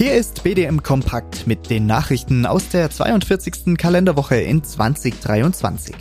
[0.00, 3.76] Hier ist BDM Kompakt mit den Nachrichten aus der 42.
[3.76, 5.96] Kalenderwoche in 2023.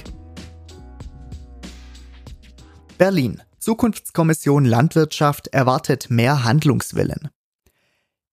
[3.00, 3.42] Berlin.
[3.58, 7.30] Zukunftskommission Landwirtschaft erwartet mehr Handlungswillen.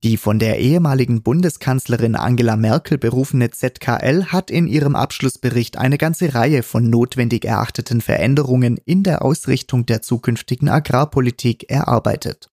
[0.03, 6.35] Die von der ehemaligen Bundeskanzlerin Angela Merkel berufene ZKL hat in ihrem Abschlussbericht eine ganze
[6.35, 12.51] Reihe von notwendig erachteten Veränderungen in der Ausrichtung der zukünftigen Agrarpolitik erarbeitet.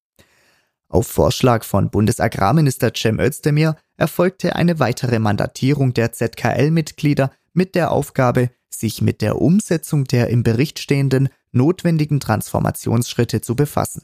[0.92, 8.50] Auf Vorschlag von Bundesagrarminister Cem Özdemir erfolgte eine weitere Mandatierung der ZKL-Mitglieder mit der Aufgabe,
[8.70, 14.04] sich mit der Umsetzung der im Bericht stehenden notwendigen Transformationsschritte zu befassen.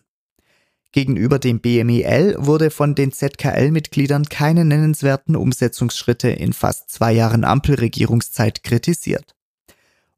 [0.93, 8.63] Gegenüber dem BMEL wurde von den ZKL-Mitgliedern keine nennenswerten Umsetzungsschritte in fast zwei Jahren Ampelregierungszeit
[8.63, 9.35] kritisiert.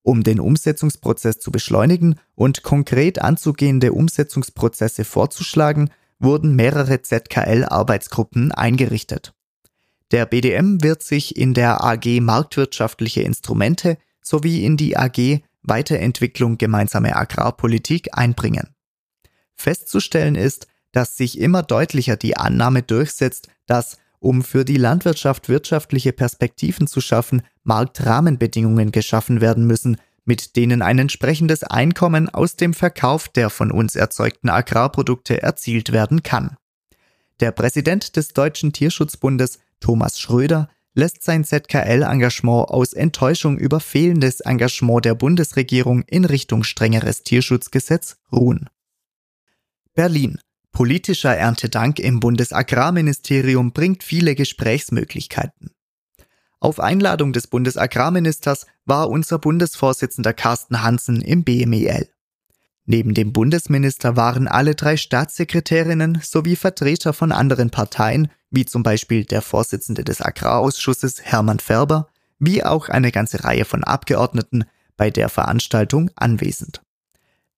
[0.04, 9.34] Um den Umsetzungsprozess zu beschleunigen und konkret anzugehende Umsetzungsprozesse vorzuschlagen, wurden mehrere ZKL-Arbeitsgruppen eingerichtet.
[10.12, 17.16] Der BDM wird sich in der AG Marktwirtschaftliche Instrumente sowie in die AG Weiterentwicklung gemeinsame
[17.16, 18.76] Agrarpolitik einbringen.
[19.56, 26.14] Festzustellen ist, dass sich immer deutlicher die Annahme durchsetzt, dass, um für die Landwirtschaft wirtschaftliche
[26.14, 29.98] Perspektiven zu schaffen, Marktrahmenbedingungen geschaffen werden müssen,
[30.30, 36.22] mit denen ein entsprechendes Einkommen aus dem Verkauf der von uns erzeugten Agrarprodukte erzielt werden
[36.22, 36.56] kann.
[37.40, 45.04] Der Präsident des Deutschen Tierschutzbundes, Thomas Schröder, lässt sein ZKL-Engagement aus Enttäuschung über fehlendes Engagement
[45.04, 48.70] der Bundesregierung in Richtung strengeres Tierschutzgesetz ruhen.
[49.96, 50.40] Berlin.
[50.72, 55.72] Politischer Erntedank im Bundesagrarministerium bringt viele Gesprächsmöglichkeiten.
[56.62, 62.10] Auf Einladung des Bundesagrarministers war unser Bundesvorsitzender Carsten Hansen im BMEL.
[62.86, 69.26] Neben dem Bundesminister waren alle drei Staatssekretärinnen sowie Vertreter von anderen Parteien, wie zum Beispiel
[69.26, 74.66] der Vorsitzende des Agrarausschusses Hermann Ferber, wie auch eine ganze Reihe von Abgeordneten
[74.98, 76.82] bei der Veranstaltung anwesend.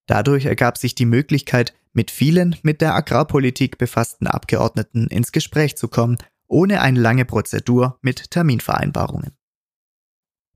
[0.06, 5.88] Dadurch ergab sich die Möglichkeit, mit vielen mit der Agrarpolitik befassten Abgeordneten ins Gespräch zu
[5.88, 6.18] kommen
[6.51, 9.31] ohne eine lange Prozedur mit Terminvereinbarungen.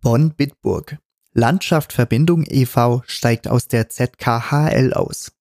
[0.01, 0.97] Bonn-Bitburg.
[1.33, 3.01] Landschaft Verbindung e.V.
[3.07, 5.31] steigt aus der ZKHL aus.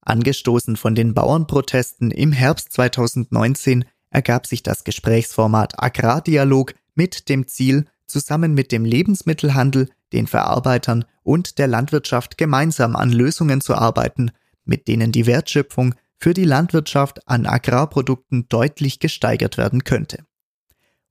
[0.00, 7.86] Angestoßen von den Bauernprotesten im Herbst 2019 ergab sich das Gesprächsformat Agrardialog mit dem Ziel,
[8.06, 14.30] zusammen mit dem Lebensmittelhandel, den Verarbeitern und der Landwirtschaft gemeinsam an Lösungen zu arbeiten,
[14.64, 20.24] mit denen die Wertschöpfung für die Landwirtschaft an Agrarprodukten deutlich gesteigert werden könnte.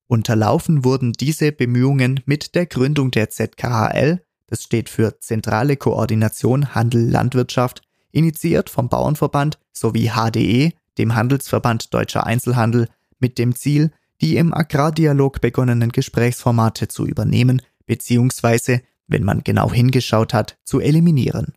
[0.08, 7.10] Unterlaufen wurden diese Bemühungen mit der Gründung der ZKHL, das steht für Zentrale Koordination Handel
[7.10, 7.82] Landwirtschaft,
[8.12, 12.88] initiiert vom Bauernverband sowie HDE, dem Handelsverband Deutscher Einzelhandel,
[13.20, 13.92] mit dem Ziel,
[14.22, 21.54] die im Agrardialog begonnenen Gesprächsformate zu übernehmen bzw., wenn man genau hingeschaut hat, zu eliminieren.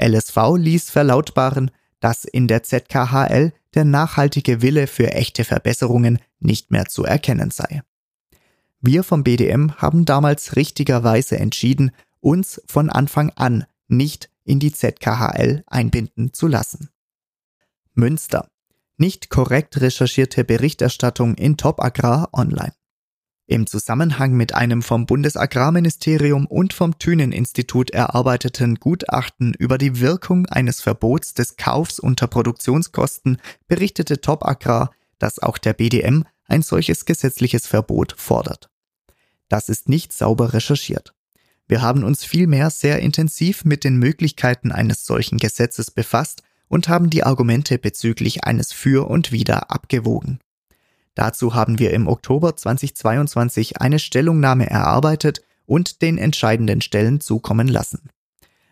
[0.00, 6.86] LSV ließ verlautbaren, dass in der ZKHL der nachhaltige Wille für echte Verbesserungen nicht mehr
[6.86, 7.82] zu erkennen sei.
[8.80, 11.90] Wir vom BDM haben damals richtigerweise entschieden,
[12.20, 16.90] uns von Anfang an nicht in die ZKHL einbinden zu lassen.
[17.94, 18.48] Münster.
[18.96, 22.74] Nicht korrekt recherchierte Berichterstattung in Top Agrar Online.
[23.46, 30.80] Im Zusammenhang mit einem vom Bundesagrarministerium und vom Thünen-Institut erarbeiteten Gutachten über die Wirkung eines
[30.80, 33.36] Verbots des Kaufs unter Produktionskosten
[33.68, 38.70] berichtete Top Agrar, dass auch der BDM ein solches gesetzliches Verbot fordert.
[39.50, 41.14] Das ist nicht sauber recherchiert.
[41.68, 47.10] Wir haben uns vielmehr sehr intensiv mit den Möglichkeiten eines solchen Gesetzes befasst und haben
[47.10, 50.38] die Argumente bezüglich eines Für und Wider abgewogen.
[51.14, 58.10] Dazu haben wir im Oktober 2022 eine Stellungnahme erarbeitet und den entscheidenden Stellen zukommen lassen.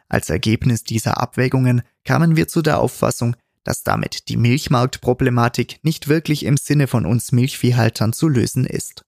[0.08, 6.44] Als Ergebnis dieser Abwägungen kamen wir zu der Auffassung, dass damit die Milchmarktproblematik nicht wirklich
[6.44, 9.04] im Sinne von uns Milchviehhaltern zu lösen ist.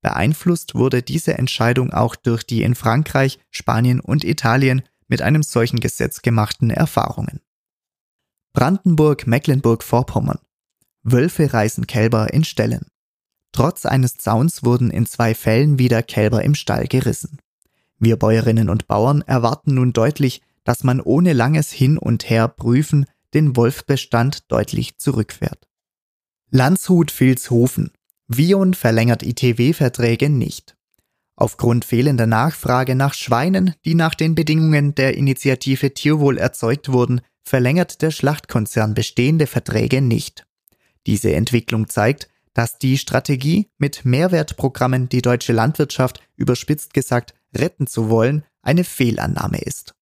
[0.00, 5.78] Beeinflusst wurde diese Entscheidung auch durch die in Frankreich, Spanien und Italien mit einem solchen
[5.78, 7.40] Gesetz gemachten Erfahrungen.
[8.54, 10.38] Brandenburg-Mecklenburg-Vorpommern
[11.02, 12.86] Wölfe reißen Kälber in Ställen.
[13.52, 17.38] Trotz eines Zauns wurden in zwei Fällen wieder Kälber im Stall gerissen.
[17.98, 23.06] Wir Bäuerinnen und Bauern erwarten nun deutlich, dass man ohne langes Hin und Her prüfen
[23.34, 25.68] den Wolfbestand deutlich zurückfährt.
[26.50, 27.92] Landshut-Vilshofen.
[28.28, 30.76] Vion verlängert ITW-Verträge nicht.
[31.36, 38.02] Aufgrund fehlender Nachfrage nach Schweinen, die nach den Bedingungen der Initiative Tierwohl erzeugt wurden, verlängert
[38.02, 40.46] der Schlachtkonzern bestehende Verträge nicht.
[41.06, 48.08] Diese Entwicklung zeigt, dass die Strategie, mit Mehrwertprogrammen die deutsche Landwirtschaft überspitzt gesagt retten zu
[48.08, 49.94] wollen, eine Fehlannahme ist.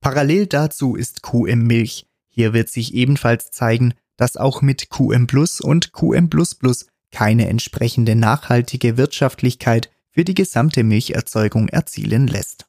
[0.00, 2.06] Parallel dazu ist QM Milch.
[2.28, 7.48] Hier wird sich ebenfalls zeigen, dass auch mit QM Plus und QM Plus Plus keine
[7.48, 12.66] entsprechende nachhaltige Wirtschaftlichkeit für die gesamte Milcherzeugung erzielen lässt.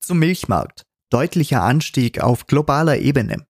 [0.00, 0.82] Zum Milchmarkt.
[1.10, 3.46] Deutlicher Anstieg auf globaler Ebene.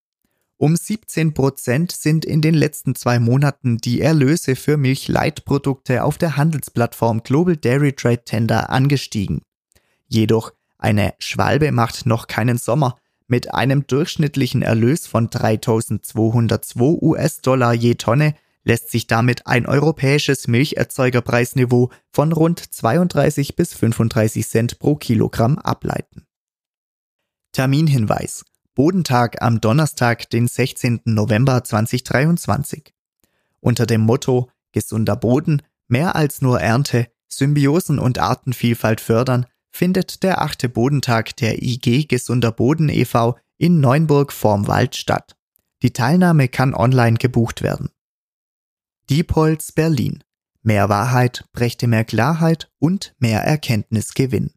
[0.61, 6.37] Um 17 Prozent sind in den letzten zwei Monaten die Erlöse für Milchleitprodukte auf der
[6.37, 9.41] Handelsplattform Global Dairy Trade Tender angestiegen.
[10.07, 12.99] Jedoch eine Schwalbe macht noch keinen Sommer.
[13.27, 21.89] Mit einem durchschnittlichen Erlös von 3202 US-Dollar je Tonne lässt sich damit ein europäisches Milcherzeugerpreisniveau
[22.13, 26.27] von rund 32 bis 35 Cent pro Kilogramm ableiten.
[27.53, 28.45] Terminhinweis
[28.81, 31.03] Bodentag am Donnerstag, den 16.
[31.05, 32.95] November 2023.
[33.61, 40.41] Unter dem Motto Gesunder Boden, mehr als nur Ernte, Symbiosen und Artenvielfalt fördern, findet der
[40.41, 43.37] achte Bodentag der IG Gesunder Boden e.V.
[43.59, 45.37] in Neunburg vorm Wald statt.
[45.83, 47.91] Die Teilnahme kann online gebucht werden.
[49.11, 50.25] Diepholz Berlin.
[50.63, 54.53] Mehr Wahrheit brächte mehr Klarheit und mehr Erkenntnisgewinn.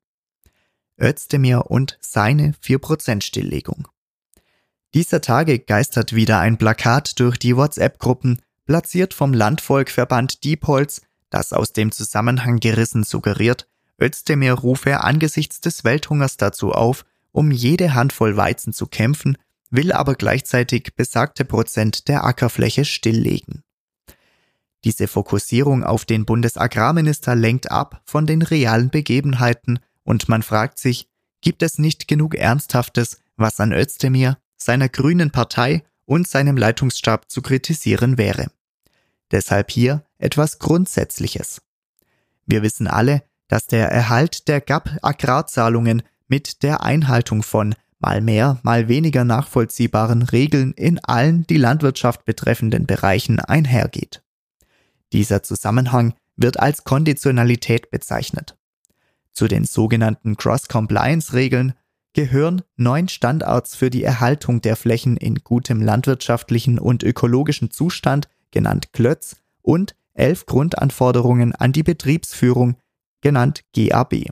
[0.98, 3.90] Özdemir und seine 4% Stilllegung.
[4.94, 11.02] Dieser Tage geistert wieder ein Plakat durch die WhatsApp-Gruppen, platziert vom Landvolkverband Diepholz,
[11.32, 13.68] das aus dem Zusammenhang gerissen suggeriert,
[14.00, 19.38] Özdemir rufe angesichts des Welthungers dazu auf, um jede Handvoll Weizen zu kämpfen,
[19.72, 23.64] will aber gleichzeitig besagte Prozent der Ackerfläche stilllegen.
[24.84, 31.10] Diese Fokussierung auf den Bundesagrarminister lenkt ab von den realen Begebenheiten und man fragt sich,
[31.42, 37.42] gibt es nicht genug Ernsthaftes, was an Özdemir, seiner grünen Partei und seinem Leitungsstab zu
[37.42, 38.48] kritisieren wäre.
[39.32, 41.62] Deshalb hier etwas Grundsätzliches.
[42.46, 48.88] Wir wissen alle, dass der Erhalt der GAP-Agrarzahlungen mit der Einhaltung von mal mehr, mal
[48.90, 54.24] weniger nachvollziehbaren Regeln in allen die Landwirtschaft betreffenden Bereichen einhergeht.
[55.14, 58.58] Dieser Zusammenhang wird als Konditionalität bezeichnet.
[59.32, 61.74] Zu den sogenannten Cross-Compliance-Regeln
[62.14, 68.94] gehören neun Standards für die Erhaltung der Flächen in gutem landwirtschaftlichen und ökologischen Zustand, genannt
[68.94, 72.76] Klötz, und elf Grundanforderungen an die Betriebsführung,
[73.22, 74.28] genannt GAB.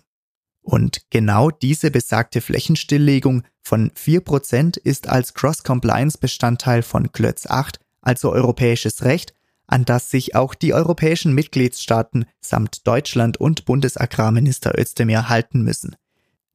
[0.62, 9.04] Und genau diese besagte Flächenstilllegung von 4% ist als Cross-Compliance-Bestandteil von Klötz 8, also europäisches
[9.04, 9.34] Recht,
[9.66, 15.96] an das sich auch die europäischen Mitgliedstaaten samt Deutschland und Bundesagrarminister Özdemir halten müssen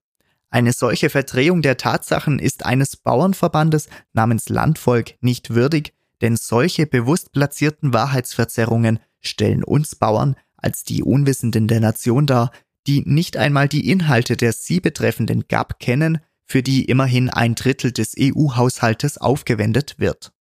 [0.49, 7.31] Eine solche Verdrehung der Tatsachen ist eines Bauernverbandes namens Landvolk nicht würdig, denn solche bewusst
[7.31, 12.51] platzierten Wahrheitsverzerrungen stellen uns Bauern als die Unwissenden der Nation dar,
[12.87, 17.91] die nicht einmal die Inhalte der sie betreffenden GAP kennen, für die immerhin ein Drittel
[17.91, 20.31] des EU-Haushaltes aufgewendet wird.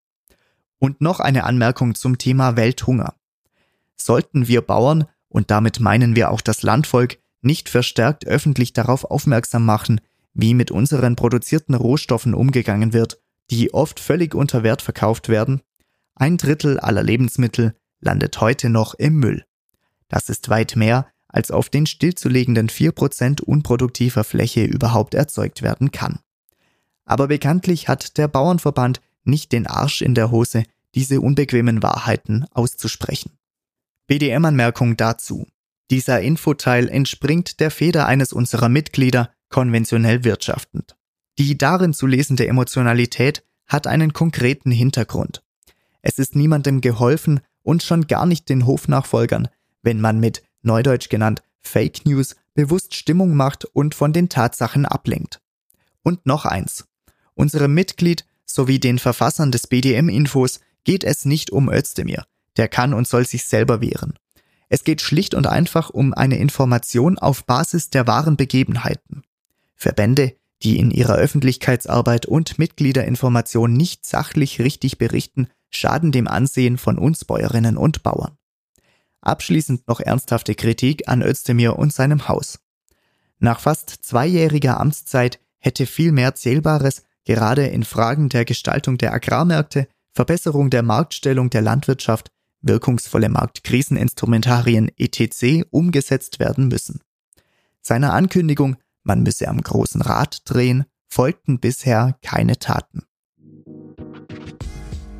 [0.79, 3.15] Und noch eine Anmerkung zum Thema Welthunger.
[3.97, 9.65] Sollten wir Bauern, und damit meinen wir auch das Landvolk, nicht verstärkt öffentlich darauf aufmerksam
[9.65, 10.01] machen,
[10.35, 15.63] wie mit unseren produzierten Rohstoffen umgegangen wird, die oft völlig unter Wert verkauft werden,
[16.15, 19.45] ein Drittel aller Lebensmittel landet heute noch im Müll.
[20.09, 26.21] Das ist weit mehr, als auf den stillzulegenden 4% unproduktiver Fläche überhaupt erzeugt werden kann.
[27.05, 30.65] Aber bekanntlich hat der Bauernverband nicht den Arsch in der Hose,
[30.95, 33.33] diese unbequemen Wahrheiten auszusprechen.
[34.07, 35.47] BDM-Anmerkung dazu.
[35.91, 40.97] Dieser Infoteil entspringt der Feder eines unserer Mitglieder, konventionell wirtschaftend.
[41.39, 45.43] Die darin zu lesende Emotionalität hat einen konkreten Hintergrund.
[46.03, 49.49] Es ist niemandem geholfen und schon gar nicht den Hofnachfolgern,
[49.83, 55.41] wenn man mit, neudeutsch genannt, Fake News bewusst Stimmung macht und von den Tatsachen ablenkt.
[56.03, 56.87] Und noch eins.
[57.35, 62.25] Unserem Mitglied sowie den Verfassern des BDM-Infos geht es nicht um Özdemir.
[62.57, 64.15] Der kann und soll sich selber wehren.
[64.69, 69.23] Es geht schlicht und einfach um eine Information auf Basis der wahren Begebenheiten.
[69.75, 76.99] Verbände, die in ihrer Öffentlichkeitsarbeit und Mitgliederinformation nicht sachlich richtig berichten, schaden dem Ansehen von
[76.99, 78.39] uns Bäuerinnen und Bauern.
[79.21, 82.61] Abschließend noch ernsthafte Kritik an Özdemir und seinem Haus.
[83.39, 89.89] Nach fast zweijähriger Amtszeit hätte viel mehr Zählbares gerade in Fragen der Gestaltung der Agrarmärkte,
[90.15, 92.31] Verbesserung der Marktstellung der Landwirtschaft,
[92.63, 95.67] wirkungsvolle Marktkriseninstrumentarien etc.
[95.71, 97.01] umgesetzt werden müssen.
[97.83, 103.03] Seiner Ankündigung, man müsse am großen Rad drehen, folgten bisher keine Taten.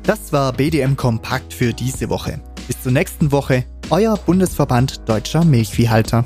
[0.03, 2.41] Das war BDM Kompakt für diese Woche.
[2.67, 6.25] Bis zur nächsten Woche, euer Bundesverband Deutscher Milchviehhalter.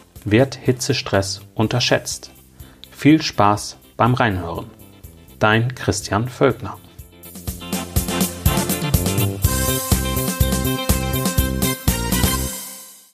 [0.23, 2.31] Wird Hitzestress unterschätzt?
[2.91, 4.67] Viel Spaß beim Reinhören.
[5.39, 6.77] Dein Christian Völkner.